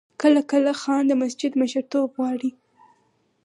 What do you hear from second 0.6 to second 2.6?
خان د مسجد مشرتوب غواړي.